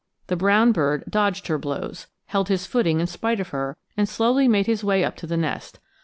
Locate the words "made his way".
4.47-5.03